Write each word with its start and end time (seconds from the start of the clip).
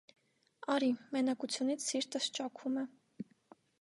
Արի, 0.75 0.87
մենակությունից 1.17 1.85
սիրտս 1.91 2.31
ճաքում 2.39 2.81
է: 2.85 2.87